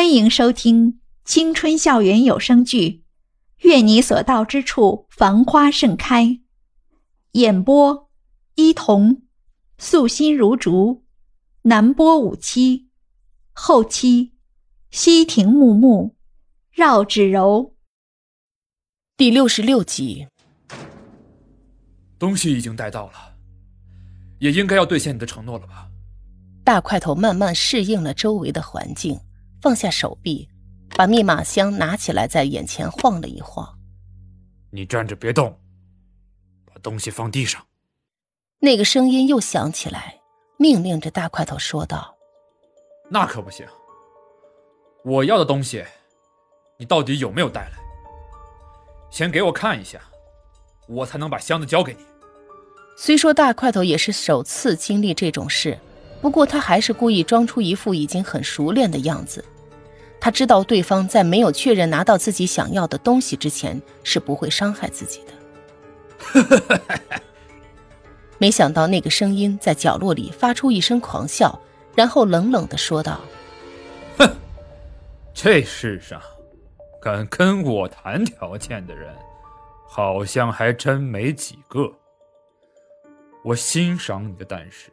[0.00, 2.88] 欢迎收听青春校园有声剧
[3.68, 6.24] 《愿你所到之处繁花盛开》，
[7.32, 8.08] 演播：
[8.54, 9.20] 伊童，
[9.76, 11.04] 素心如竹，
[11.64, 12.88] 南波五七，
[13.52, 14.32] 后期：
[14.90, 16.16] 西亭木木，
[16.72, 17.76] 绕指柔。
[19.18, 20.28] 第六十六集，
[22.18, 23.36] 东西已经带到了，
[24.38, 25.90] 也应该要兑现你的承诺了吧？
[26.64, 29.20] 大块头慢慢适应了周围的环境。
[29.60, 30.48] 放下手臂，
[30.96, 33.78] 把密码箱拿起来，在眼前晃了一晃。
[34.70, 35.58] 你站着别动，
[36.64, 37.64] 把东西放地上。
[38.60, 40.20] 那个声音又响起来，
[40.58, 42.16] 命令着大块头说道
[43.10, 43.66] ：“那可不行，
[45.04, 45.84] 我要的东西，
[46.78, 47.78] 你到底有没有带来？
[49.10, 50.00] 先给我看一下，
[50.88, 52.00] 我才能把箱子交给你。”
[52.96, 55.78] 虽说大块头也是首次经历这种事。
[56.20, 59.44] 不过他还是故意装出一副已经很熟练的样子。
[60.20, 65.32] 他知道对方在没有确认拿到自己想要的东西之前是不会伤害自己的。
[68.36, 71.58] 没想到那个声音在角落里发出一声狂笑，
[71.94, 73.18] 然后冷冷的说道
[74.18, 74.30] ：“哼，
[75.32, 76.20] 这世上
[77.00, 79.14] 敢跟我谈条件的人，
[79.88, 81.90] 好像还真没几个。
[83.42, 84.90] 我欣赏你的胆识。”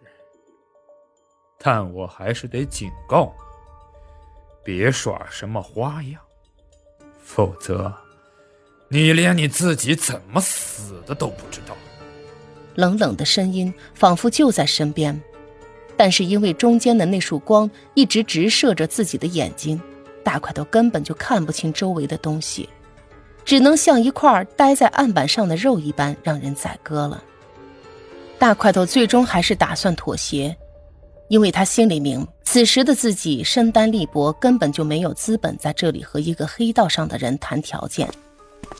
[1.59, 6.21] 但我还是得警告你，别耍什么花样，
[7.23, 7.93] 否则
[8.89, 11.75] 你连你自己怎么死的都不知道。
[12.75, 15.19] 冷冷的声音仿佛就在身边，
[15.97, 19.81] 但是因为中间的那束光一直直射着自己的眼睛，
[20.23, 22.69] 大块头根本就看不清周围的东西，
[23.43, 27.23] 只能像一块待在案板上的肉一般让人宰割了。
[28.37, 30.55] 大块头最终还是打算妥协。
[31.29, 38.09] 因为他心里明，此时的自己身单力薄，根本就没有资本在这里和一个黑道上的人谈条件。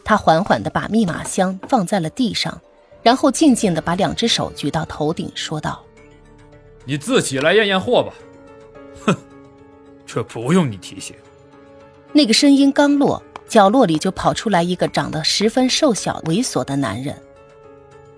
[0.03, 2.59] 他缓缓地把密码箱放在了地上，
[3.03, 5.83] 然后静静地把两只手举到头顶，说道
[6.85, 8.13] ：“你自己来验验货吧。”
[9.05, 9.15] 哼，
[10.05, 11.15] 这不用你提醒。
[12.13, 17.15] 那个声音刚落，角落里就跑出来一个长得十分瘦小、猥琐的男人，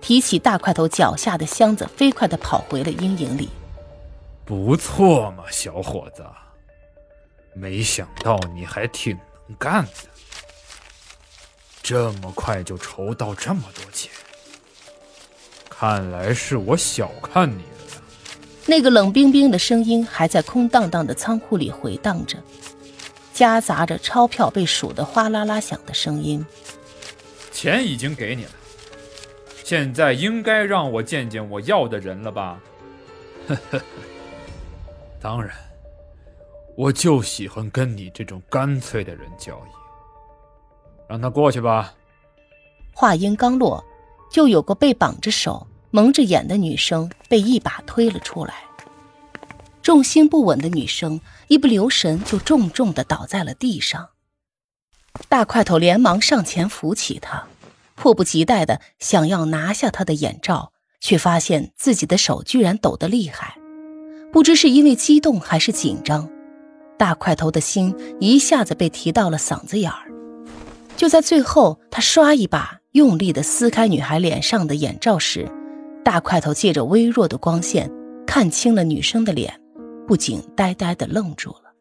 [0.00, 3.48] 提起大块头脚下的箱子，飞快地跑回了阴影里。
[4.50, 6.26] 不错嘛，小伙子，
[7.54, 9.16] 没想到你还挺
[9.46, 10.10] 能干的，
[11.80, 14.10] 这么快就筹到这么多钱，
[15.68, 18.02] 看来是我小看你了呀。
[18.66, 22.36] 那个冷冰冰的声音还在空荡荡的仓库里回荡着，
[23.32, 26.44] 夹杂着钞票被数得哗啦啦响的声音。
[27.52, 28.50] 钱已经给你了，
[29.62, 32.58] 现在应该让我见见我要的人了吧？
[33.46, 33.84] 呵呵呵。
[35.20, 35.54] 当然，
[36.76, 39.70] 我就喜欢跟你这种干脆的人交易。
[41.08, 41.92] 让他过去吧。
[42.94, 43.84] 话音刚落，
[44.30, 48.54] 就有个被绑着手、蒙着眼的女生被一把推了出来。
[49.82, 54.10] 重心不稳的女生一不留神就重重的倒在了地上。
[55.28, 57.46] 大块头连忙上前扶起她，
[57.94, 63.59] 迫不及待的想要拿下她的眼罩，却发现自己的手居然抖得厉害。
[64.32, 66.28] 不知是因为激动还是紧张，
[66.96, 70.10] 大块头的心一下子被提到了嗓子眼儿。
[70.96, 75.50] 就在最后，他唰一把用力地撕开女孩脸上的眼罩时，
[76.04, 77.90] 大块头借着微弱的光线
[78.26, 79.60] 看清了女生的脸，
[80.06, 81.72] 不仅呆呆地愣住了。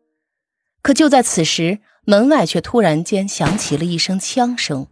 [0.82, 4.88] 可就在此时，门外却突然间响起了一声枪声，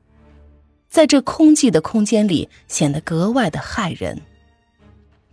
[0.89, 4.21] 在这空寂的空间里显得格外的骇人。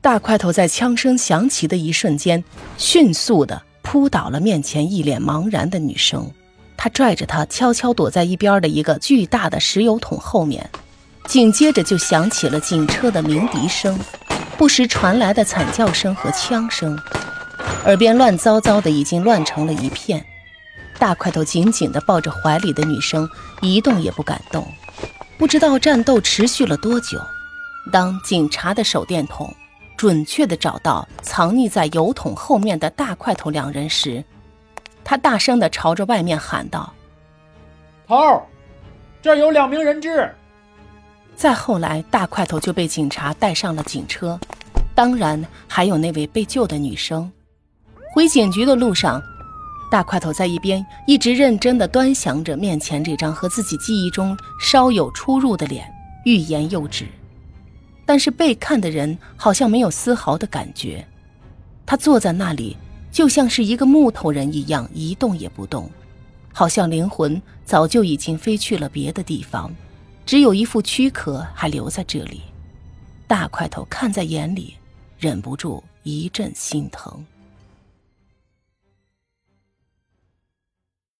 [0.05, 2.45] 大块头在枪声响起的一瞬间，
[2.77, 6.31] 迅速地扑倒了面前一脸茫然的女生。
[6.77, 10.69] 他拽着她，悄悄躲在一边的一个巨大的石油桶后面。
[11.27, 13.99] 紧接着就响起了警车的鸣笛声，
[14.59, 16.95] 不时传来的惨叫声和枪声，
[17.87, 20.23] 耳边乱糟糟的，已经乱成了一片。
[20.99, 23.27] 大块头紧紧地抱着怀里的女生，
[23.63, 24.71] 一动也不敢动。
[25.39, 27.19] 不知道战斗持续了多久，
[27.91, 29.51] 当警察的手电筒。
[29.97, 34.23] 准确地找到藏匿在油桶后面的大块头两人时，
[35.05, 36.93] 他大声地朝着外面喊道
[38.09, 38.43] ：“头，
[39.23, 40.33] 这儿有两名人质。”
[41.37, 44.39] 再后来，大块头就被警察带上了警车，
[44.95, 47.31] 当然还有那位被救的女生。
[48.13, 49.21] 回警局的路上，
[49.91, 55.85] 大块头在一边一直认真地端详着面前这张和自己记忆中稍有出入的脸，
[56.25, 57.07] 欲言又止。
[58.07, 61.07] 但是被看的人好像没有丝毫的感觉，
[61.87, 62.77] 他坐在那里，
[63.11, 65.91] 就像是一个木头人一样一动也不动，
[66.53, 69.75] 好像灵魂早就已经飞去了别的地方，
[70.27, 72.43] 只有一副躯壳还留在这里。
[73.27, 74.75] 大块头看在眼里，
[75.19, 77.25] 忍不住一阵心疼。